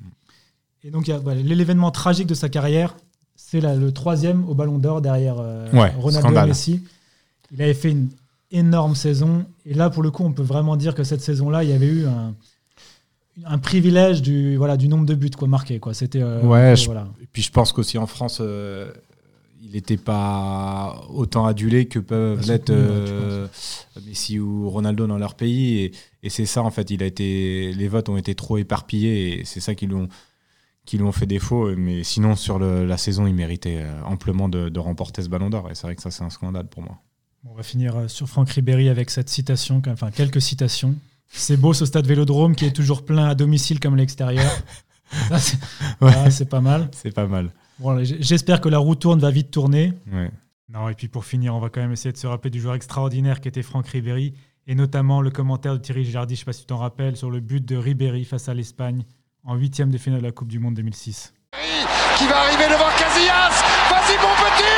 [0.84, 2.94] Et donc, voilà, l'événement tragique de sa carrière,
[3.34, 6.44] c'est le troisième au Ballon d'Or derrière euh, Ouais, Ronaldo scandale.
[6.44, 6.82] et Messi.
[7.50, 8.11] Il avait fait une
[8.50, 9.46] énorme saison.
[9.64, 11.87] Et là, pour le coup, on peut vraiment dire que cette saison-là, il y avait
[11.87, 12.34] eu un,
[13.46, 15.80] un privilège du, voilà, du nombre de buts quoi, marqués.
[15.80, 15.94] Quoi.
[15.94, 17.08] C'était, euh, Ouais, je- voilà.
[17.22, 18.92] Et puis je pense qu'aussi en France, euh,
[19.68, 23.46] il n'était pas autant adulé que peuvent l'être euh,
[24.07, 25.78] Messi ou Ronaldo dans leur pays.
[25.81, 29.40] Et, et c'est ça, en fait, il a été, les votes ont été trop éparpillés
[29.40, 30.09] et c'est ça qui lui ont,
[30.87, 31.74] qui lui ont fait défaut.
[31.76, 35.50] Mais sinon, sur le- la saison, il méritait euh, amplement de, de remporter ce ballon
[35.50, 35.70] d'or.
[35.70, 36.98] Et c'est vrai que ça, c'est un scandale pour moi.
[37.44, 40.94] On va finir euh, sur Franck Ribéry avec cette citation, enfin quelques citations.
[41.31, 44.50] C'est beau ce stade Vélodrome qui est toujours plein à domicile comme à l'extérieur.
[45.28, 45.59] Ça, c'est
[46.00, 46.09] Ouais.
[46.16, 46.90] ouais, c'est pas mal.
[46.92, 47.50] C'est pas mal.
[47.78, 49.92] Bon, J'espère que la roue tourne va vite tourner.
[50.12, 50.30] Ouais.
[50.68, 52.74] Non, et puis pour finir, on va quand même essayer de se rappeler du joueur
[52.74, 54.34] extraordinaire qui était Franck Ribéry,
[54.66, 57.16] et notamment le commentaire de Thierry Gilardi, je ne sais pas si tu t'en rappelles,
[57.16, 59.04] sur le but de Ribéry face à l'Espagne
[59.44, 61.32] en huitième de finale de la Coupe du Monde 2006.
[62.18, 63.62] qui va arriver devant Casillas?
[63.88, 64.76] Vas-y mon petit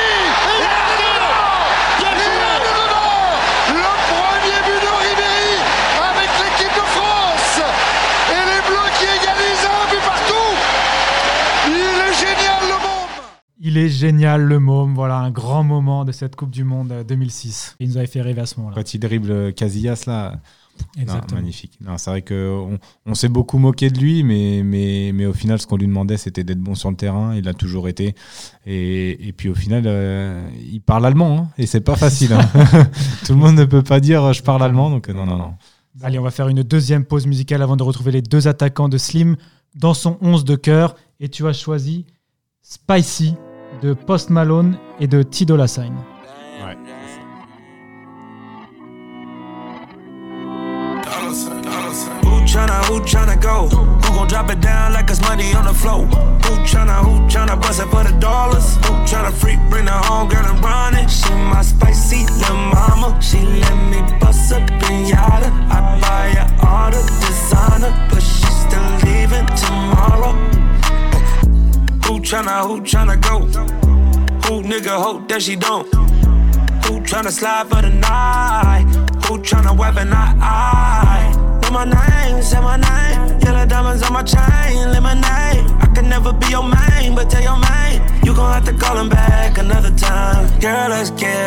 [0.61, 1.41] Il est dedans
[1.99, 3.19] Il est dedans
[3.75, 5.59] Le premier but de Ribéry
[6.13, 7.61] avec l'équipe de France
[8.31, 10.51] Et les Bleus qui égalisent un but partout
[11.67, 13.27] Il est génial le monde
[13.59, 14.95] Il est génial, le môme.
[14.95, 17.77] Voilà, un grand moment de cette Coupe du Monde euh, 2006.
[17.81, 18.75] Il nous avait fait rêver à ce moment-là.
[18.77, 20.33] Quand il dribble Casillas, là,
[20.97, 21.41] Non, Exactement.
[21.41, 21.73] magnifique.
[21.81, 25.61] Non, c'est vrai qu'on on, s'est beaucoup moqué de lui, mais, mais, mais au final,
[25.61, 27.35] ce qu'on lui demandait, c'était d'être bon sur le terrain.
[27.35, 28.15] Il a toujours été.
[28.67, 31.39] Et, et puis au final, euh, il parle allemand.
[31.39, 32.33] hein, et c'est pas facile.
[32.33, 32.49] hein.
[33.27, 34.89] Tout le monde ne peut pas dire euh, je parle allemand.
[34.91, 35.55] Donc euh, non, non, non.
[36.03, 38.97] Allez, on va faire une deuxième pause musicale avant de retrouver les deux attaquants de
[38.97, 39.37] Slim
[39.75, 40.95] dans son 11 de cœur.
[41.19, 42.07] Et tu as choisi
[42.63, 43.35] Spicy
[43.83, 45.95] de Post Malone et de Tidola Sign.
[52.23, 53.69] Who tryna, who tryna go?
[53.69, 56.05] Who gon' drop it down like it's money on the floor?
[56.05, 58.77] Who tryna, who tryna bust it for the dollars?
[58.87, 61.00] Who tryna freak, bring the home girl and run it?
[75.13, 75.87] Hope that she don't?
[76.85, 78.85] Who tryna slide for the night?
[79.25, 81.33] Who tryna weapon I?
[81.63, 83.41] Say my name, say my name.
[83.41, 85.65] Yellow diamonds on my chain, lemonade.
[85.85, 87.97] I can never be your main, but tell your main.
[88.25, 90.43] You gon' have to call him back another time.
[90.61, 91.39] Girl, let's get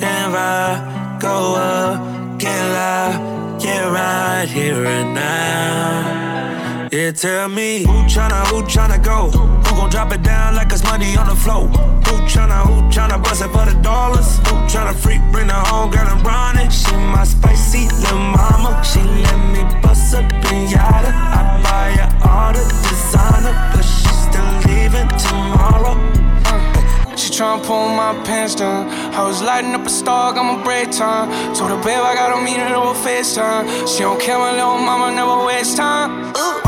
[0.00, 1.18] high ride.
[1.20, 6.88] Go up, get loud, get right here and now.
[6.92, 9.30] Yeah, tell me who tryna, who tryna go?
[9.64, 11.91] Who gon' drop it down like it's money on the floor?
[12.12, 14.36] Who tryna, who tryna bust it for the dollars?
[14.48, 16.70] Who tryna freak, bring the home girl and run it?
[16.70, 18.84] She my spicy little mama.
[18.84, 21.08] She let me bust a pinata.
[21.08, 25.96] I buy her all the designer, but she still leaving tomorrow.
[26.44, 28.90] Uh, she tryna pull my pants down.
[29.14, 31.30] I was lighting up a star, got my break time.
[31.54, 33.88] Told her, babe, I gotta a meeting over FaceTime.
[33.88, 36.28] She don't care, my little mama never waste time.
[36.36, 36.60] Ooh.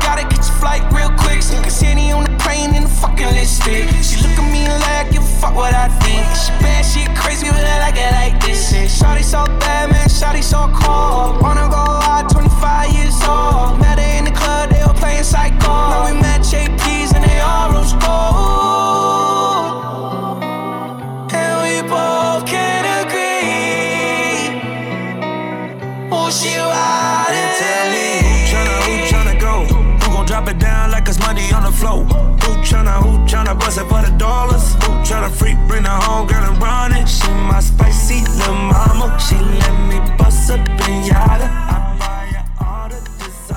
[0.00, 1.42] Gotta catch a flight real quick.
[1.42, 2.27] So you can see me on
[2.64, 3.86] in the fucking lipstick.
[3.86, 4.02] Eh?
[4.02, 6.26] She look at me like, a fuck what I think.
[6.34, 8.72] She bad, she crazy, but I like it like this.
[8.72, 11.40] Yeah, Shawty so bad, man, Shawty so cold.
[11.42, 13.78] Wanna go out, 25 years old.
[13.80, 15.66] Met her in the club, they were playing psycho.
[15.66, 16.97] Now we match APs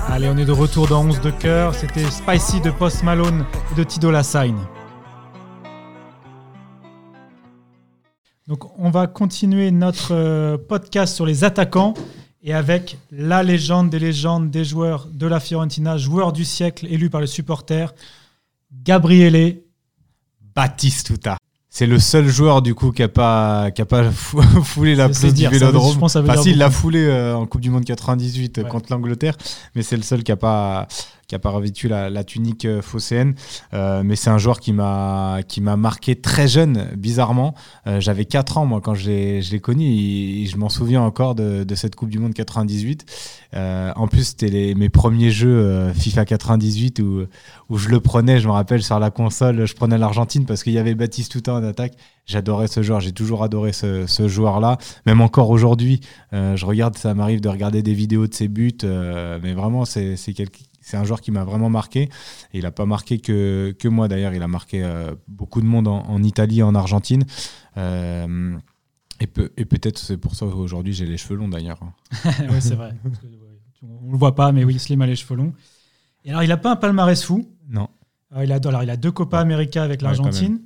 [0.08, 1.74] Allez, on est de retour dans 11 de cœur.
[1.74, 4.56] C'était Spicy de Post Malone et de Tido La Sign.
[8.48, 11.96] Donc, on va continuer notre euh, podcast sur les attaquants
[12.44, 17.10] et avec la légende des légendes des joueurs de la Fiorentina, joueur du siècle élu
[17.10, 17.96] par les supporters,
[18.72, 19.62] Gabriele.
[20.56, 21.38] Batistuta.
[21.74, 25.08] C'est le seul joueur du coup qui a pas qui a pas fou- foulé la
[25.08, 26.04] pelouse du Vélodrome.
[26.04, 28.70] Enfin, si, il l'a foulé euh, en Coupe du Monde 98 euh, Ouais.
[28.70, 29.38] contre l'Angleterre,
[29.74, 30.88] mais c'est le seul qui a pas
[31.32, 33.36] qui a pas revêtu la, tunique euh, phocéenne.
[33.74, 37.56] Euh, mais c'est un joueur qui m'a qui m'a marqué très jeune, bizarrement.
[37.88, 39.10] Euh, J'avais 4 ans moi quand je
[39.50, 43.06] l'ai connu je m'en souviens encore de, de cette Coupe du Monde 98.
[43.54, 47.24] Euh, en plus, c'était mes premiers jeux FIFA 98 où
[47.70, 50.74] où je le prenais, je me rappelle sur la console, je prenais l'Argentine parce qu'il
[50.74, 51.94] y avait Batistuta en attaque.
[52.26, 54.78] J'adorais ce joueur, j'ai toujours adoré ce, ce joueur-là.
[55.06, 56.02] Même encore aujourd'hui,
[56.34, 60.66] je regarde, ça m'arrive de regarder des vidéos de ses buts, mais vraiment, c'est quelqu'un-
[60.82, 62.02] c'est un joueur qui m'a vraiment marqué.
[62.54, 65.66] Et il n'a pas marqué que, que moi d'ailleurs, il a marqué euh, beaucoup de
[65.68, 67.24] monde en, en Italie et en Argentine.
[67.78, 68.58] Euh,
[69.20, 71.80] et peut- et peut-être c'est pour ça qu'aujourd'hui j'ai les cheveux longs d'ailleurs.
[72.50, 72.94] ouais, c'est vrai.
[73.04, 75.54] Parce que, ouais, on le voit pas, mais oui, Slim a les cheveux longs.
[76.26, 77.48] Et alors, il a pas un palmarès fou.
[77.70, 77.88] Non.
[78.32, 79.40] Alors, il, a, alors, il a deux Copa.
[79.40, 80.60] América avec Ouais, l'Argentine.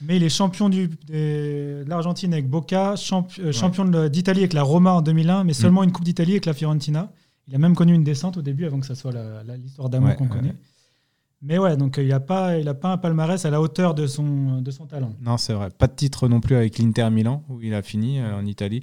[0.00, 4.52] mais il est champion du, de l'Argentine avec Boca, champ- euh, champion de- d'Italie avec
[4.52, 5.46] la Roma en 2001, Mm.
[5.46, 7.10] mais seulement une Coupe d'Italie avec la Fiorentina.
[7.48, 9.12] Il a même connu une descente au début avant que ça soit
[9.56, 10.54] l'histoire d'amour Ouais, qu'on ouais, connaît.
[11.40, 13.94] Mais ouais, donc euh, il n'a pas, il a pas un palmarès à la hauteur
[13.94, 15.12] de son, de son talent.
[15.20, 15.68] Non, c'est vrai.
[15.70, 18.82] Pas de titre non plus avec l'Inter Milan, où il a fini euh, en Italie.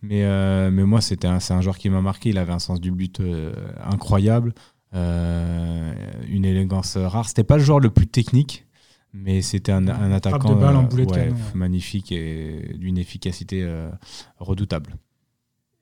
[0.00, 2.30] Mais, euh, mais moi, c'était un, c'est un joueur qui m'a marqué.
[2.30, 3.52] Il avait un sens du but euh,
[3.84, 4.54] incroyable,
[4.92, 7.28] une élégance rare.
[7.28, 8.66] C'était pas le joueur le plus technique,
[9.12, 11.44] mais c'était un, un attaquant de balle en boulet de ouais, canon, f- ouais.
[11.54, 13.68] magnifique et d'une efficacité
[14.38, 14.96] redoutable.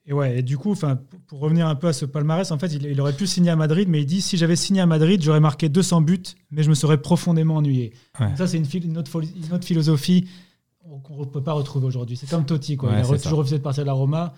[0.09, 2.73] Et ouais, et du coup, enfin, pour- revenir un peu à ce palmarès, en fait,
[2.73, 5.21] il, il aurait pu signer à Madrid, mais il dit si j'avais signé à Madrid,
[5.21, 7.93] j'aurais marqué 200 buts, mais je me serais profondément ennuyé.
[8.19, 8.35] Ouais.
[8.35, 10.27] Ça, c'est une, autre, foli- une autre philosophie
[11.03, 12.17] qu'on ne peut pas retrouver aujourd'hui.
[12.17, 12.89] C'est comme Totti, quoi.
[12.89, 14.33] Ouais, il a toujours refusé de partir de la Roma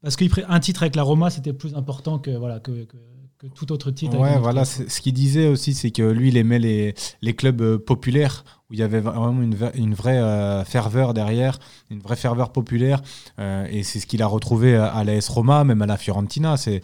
[0.00, 2.96] parce qu'un titre avec la Roma, c'était plus important que voilà que, que,
[3.38, 4.16] que tout autre titre.
[4.18, 4.64] Ouais, voilà.
[4.64, 8.74] Ce qu'il disait aussi, c'est que lui, il aimait les, les clubs euh, populaires où
[8.74, 11.58] il y avait vraiment une, une vraie euh, ferveur derrière,
[11.90, 13.02] une vraie ferveur populaire.
[13.38, 16.56] euh, et c'est ce qu'il a retrouvé à, à l'AS Roma, même à la Fiorentina.
[16.56, 16.80] C'est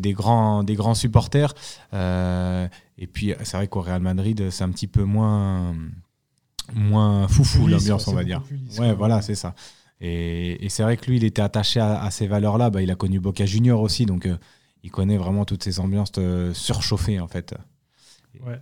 [0.00, 1.54] des grands, des grands supporters.
[1.92, 5.76] Euh, et puis, c'est vrai qu'au Real Madrid, c'est un petit peu moins,
[6.74, 8.42] moins foufou l'ambiance, on va dire.
[8.78, 9.54] Ouais, voilà, c'est ça.
[10.00, 12.70] Et, et c'est vrai que lui, il était attaché à, à ces valeurs-là.
[12.70, 14.28] Bah, il a connu Boca Junior aussi, donc
[14.88, 17.54] il connaît vraiment toutes ces ambiances euh, surchauffées, en fait.
[18.46, 18.58] Ouais.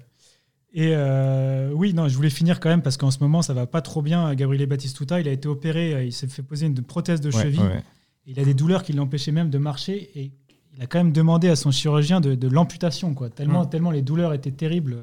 [0.73, 3.67] Et euh, oui, non, je voulais finir quand même parce qu'en ce moment, ça va
[3.67, 5.21] pas trop bien à Gabriele Batistuta.
[5.21, 7.61] Il a été opéré, euh, il s'est fait poser une prothèse de Ouais, cheville.
[7.61, 7.83] ouais.
[8.27, 10.33] Il a des douleurs qui l'empêchaient même de marcher et
[10.75, 13.31] il a quand même demandé à son chirurgien de, de l'amputation, quoi.
[13.31, 14.99] Tellement, tellement les douleurs étaient terribles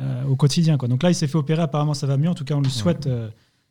[0.00, 0.88] euh, au quotidien, quoi.
[0.88, 1.60] Donc là, il s'est fait opérer.
[1.62, 2.30] Apparemment, ça va mieux.
[2.30, 3.28] En tout cas, on lui souhaite euh,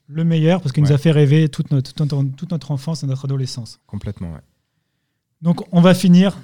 [0.07, 3.03] le meilleur parce qu'il nous a fait rêver toute notre, toute notre, toute notre enfance
[3.03, 3.79] et notre adolescence.
[3.87, 4.41] Complètement, ouais.
[5.41, 6.37] Donc, on va finir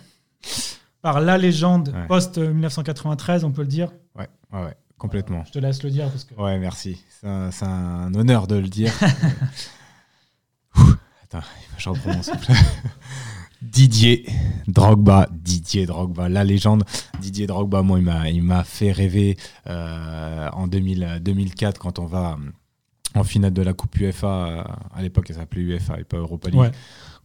[1.01, 2.07] par la légende Ouais.
[2.07, 3.91] post 1993, on peut le dire.
[4.17, 5.43] Ouais, ouais, ouais, complètement.
[5.45, 6.33] Je te laisse le dire parce que.
[6.35, 7.03] Ouais, merci.
[7.21, 7.27] C'est
[7.65, 8.91] un, honneur de le dire.
[10.77, 11.45] Ouh, Attends,
[11.77, 12.51] je reprends mon souffle.
[13.61, 14.25] Didier
[14.67, 16.83] Drogba, Didier Drogba, la légende.
[17.21, 23.19] Didier Drogba, moi, il m'a, fait rêver euh, en 2000, 2004 quand on va euh,
[23.19, 24.27] en finale de la Coupe UEFA.
[24.27, 26.59] euh, À l'époque, elle s'appelait UEFA et pas Europa League.
[26.59, 26.71] Ouais.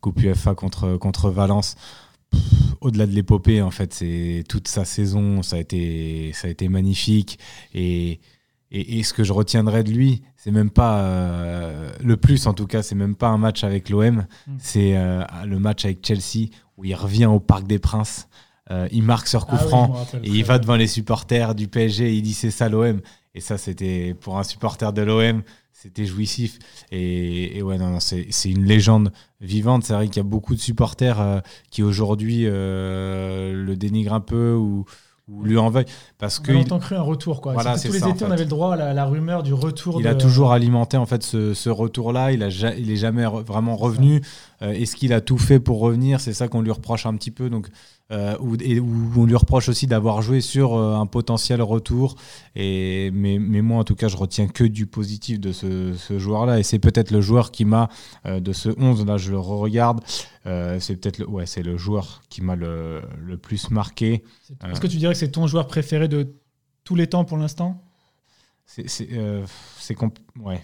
[0.00, 1.74] Coupe UEFA contre, contre Valence.
[2.80, 6.68] Au-delà de l'épopée, en fait, c'est toute sa saison, ça a été, ça a été
[6.68, 7.38] magnifique.
[7.74, 8.20] Et,
[8.70, 12.54] et, et ce que je retiendrai de lui, c'est même pas euh, le plus, en
[12.54, 14.52] tout cas, c'est même pas un match avec l'OM, Mm.
[14.58, 18.28] c'est euh, le match avec Chelsea où il revient au Parc des Princes,
[18.70, 22.10] euh, il marque sur coup Ah franc et il va devant les supporters du PSG
[22.10, 23.00] et il dit c'est ça l'OM.
[23.34, 25.42] Et ça, c'était pour un supporter de l'OM,
[25.80, 26.58] c'était jouissif.
[26.90, 29.84] Et, et ouais, non, non, c'est une légende vivante.
[29.84, 31.38] C'est vrai qu'il y a beaucoup de supporters euh,
[31.70, 34.84] qui aujourd'hui euh, le dénigrent un peu ou,
[35.28, 35.84] ou lui en veulent.
[36.18, 37.40] Parce On que a il- cru un retour.
[37.40, 37.52] Quoi.
[37.52, 38.32] Voilà, tous les ça, étés, on fait.
[38.32, 40.08] avait le droit à la, la rumeur du retour il de...
[40.08, 42.32] a toujours alimenté en fait ce, ce retour-là.
[42.32, 44.20] Il a ja- il est jamais re- vraiment revenu.
[44.62, 46.20] Euh, Est-ce qu'il a tout fait pour revenir?
[46.20, 47.50] C'est ça qu'on lui reproche un petit peu.
[47.50, 47.68] Donc,
[48.10, 52.16] euh, et où on lui reproche aussi d'avoir joué sur euh, un potentiel retour.
[52.56, 56.18] Et mais, mais moi, en tout cas, je retiens que du positif de ce, ce
[56.18, 56.58] joueur-là.
[56.58, 57.88] Et c'est peut-être le joueur qui m'a
[58.24, 60.00] de ce 11 là, je le regarde.
[60.44, 64.24] C'est peut-être le, ouais, c'est le joueur qui m'a le, le plus marqué.
[64.70, 66.34] Est-ce que tu dirais que c'est ton joueur préféré de
[66.84, 67.82] tous les temps pour l'instant?
[68.68, 69.44] C'est c'est, euh,
[69.78, 69.96] c'est
[70.40, 70.62] ouais.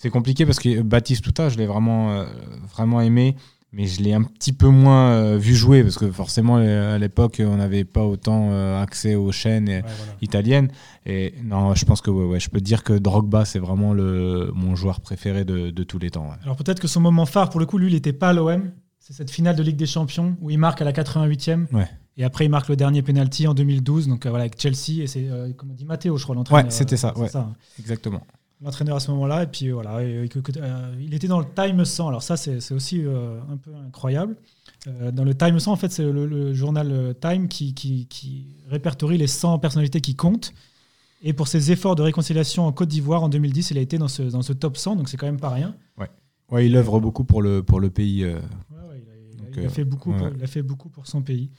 [0.00, 2.24] C'est compliqué parce que Baptiste Touta, je l'ai vraiment, euh,
[2.72, 3.34] vraiment aimé,
[3.72, 6.98] mais je l'ai un petit peu moins euh, vu jouer parce que forcément, euh, à
[6.98, 10.12] l'époque, on n'avait pas autant euh, accès aux chaînes Ouais, voilà.
[10.22, 10.68] italiennes.
[11.04, 14.52] Et non, je pense que ouais, ouais, je peux dire que Drogba, c'est vraiment le,
[14.54, 16.28] mon joueur préféré de, de tous les temps.
[16.30, 16.36] ouais.
[16.44, 18.70] Alors peut-être que son moment phare, pour le coup, lui, il n'était pas à l'OM.
[19.00, 21.66] C'est cette finale de Ligue des Champions où il marque à la 88e.
[21.72, 21.88] Ouais.
[22.16, 25.02] Et après, il marque le dernier penalty en 2012, donc voilà, avec Chelsea.
[25.02, 26.66] Et c'est, comme on dit, Matteo, je crois, l'entraîneur.
[26.66, 27.52] Ouais, c'était ça, hein.
[27.80, 28.22] Exactement.
[28.60, 29.44] L'entraîneur à ce moment-là.
[29.44, 30.26] Et puis voilà, euh,
[31.00, 32.08] il était dans le Time 100.
[32.08, 34.36] Alors ça, c'est, aussi euh, un peu incroyable.
[34.86, 38.46] Euh, dans le Time 100, en fait, c'est le, le journal Time qui, qui- qui
[38.68, 40.52] répertorie les 100 personnalités qui comptent.
[41.22, 44.06] Et pour ses efforts de réconciliation en Côte d'Ivoire en 2010, il a été dans
[44.08, 45.74] ce, dans ce top 100, donc c'est quand même pas rien.
[46.50, 48.24] Ouais, il œuvre beaucoup pour le, pour le pays.
[48.24, 48.36] euh,
[48.70, 50.16] Ouais, ouais, il, a, il a- Donc, il a fait beaucoup ouais.
[50.18, 51.50] pour, il a fait beaucoup pour son pays.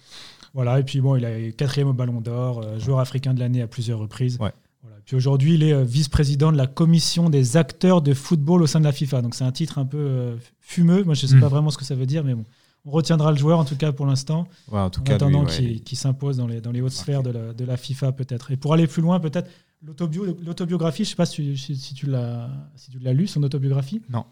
[0.55, 3.67] Voilà, et puis bon, il a quatrième au Ballon d'Or, joueur africain de l'année à
[3.67, 4.37] plusieurs reprises.
[4.39, 4.51] Ouais.
[4.81, 4.97] Voilà.
[5.05, 8.79] Puis aujourd'hui, il est euh, vice-président de la commission des acteurs de football au sein
[8.79, 9.21] de la FIFA.
[9.21, 11.03] Donc c'est un titre un peu euh, fumeux.
[11.03, 11.41] Moi, je ne sais Mm.
[11.41, 12.45] pas vraiment ce que ça veut dire, mais bon.
[12.85, 15.15] On retiendra le joueur en tout cas pour l'instant, ouais, en tout en cas, lui,
[15.15, 17.75] attendant ouais, qu'il qu'il s'impose dans les, dans les hautes sphères de la, de la
[17.75, 18.51] FIFA peut-être.
[18.51, 19.49] Et pour aller plus loin, peut-être
[19.85, 23.27] l'autobio- l'autobiographie, je ne sais pas si, si- si tu l'as si tu l'as lu,
[23.27, 24.01] son autobiographie?
[24.09, 24.23] Non.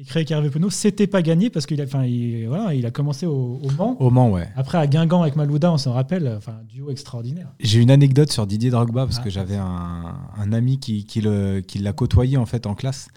[0.00, 3.26] Écrit avec Hervé Penaud, c'était pas gagné parce qu'il a, il, voilà, il a commencé
[3.26, 3.96] au, au Mans.
[3.98, 4.48] Au Mans, ouais.
[4.54, 7.48] Après, à Guingamp avec Malouda, on s'en rappelle, enfin, un duo extraordinaire.
[7.58, 9.24] J'ai une anecdote sur Didier Drogba parce Ah.
[9.24, 13.08] que j'avais un, un ami qui, qui le- qui l'a côtoyé en fait en classe.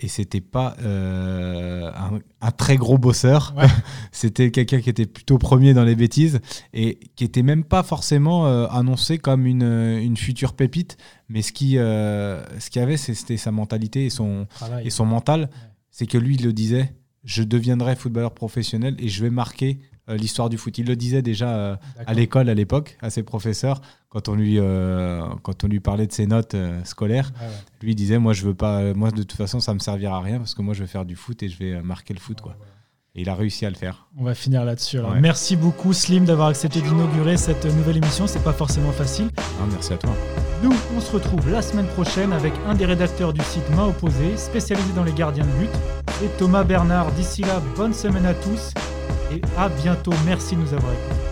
[0.00, 3.54] et c'était pas euh, un, un très gros bosseur.
[3.56, 3.64] Ouais.
[4.12, 6.40] c'était quelqu'un qui était plutôt premier dans les bêtises
[6.74, 10.96] et qui était même pas forcément euh, annoncé comme une, une future pépite.
[11.28, 14.86] Mais ce qui, euh, ce qu'il y avait, c'était sa mentalité et son, Travail.
[14.86, 15.48] et son mental.
[15.94, 19.78] C'est que lui, il le disait je deviendrai footballeur professionnel et je vais marquer
[20.10, 20.76] euh, l'histoire du foot.
[20.76, 24.58] Il le disait déjà euh, à l'école à l'époque, à ses professeurs, quand on lui,
[24.58, 27.32] euh, quand on lui parlait de ses notes scolaires.
[27.40, 27.46] Ouais.
[27.80, 30.20] Lui il disait moi je veux pas moi de toute façon ça me servira à
[30.20, 32.40] rien parce que moi je vais faire du foot et je vais marquer le foot
[32.40, 32.56] quoi.
[33.14, 34.08] Et il a réussi à le faire.
[34.18, 34.98] On va finir là-dessus.
[34.98, 35.20] Ouais.
[35.20, 38.26] Merci beaucoup, Slim, d'avoir accepté d'inaugurer cette nouvelle émission.
[38.26, 39.30] C'est pas forcément facile.
[39.38, 40.12] Ah, merci à toi.
[40.62, 44.36] Nous, on se retrouve la semaine prochaine avec un des rédacteurs du site Main Opposée,
[44.36, 45.70] spécialisé dans les gardiens de but,
[46.22, 47.10] et Thomas Bernard.
[47.12, 48.72] D'ici là, bonne semaine à tous
[49.32, 50.14] et à bientôt.
[50.24, 51.23] Merci de nous avoir écoutés.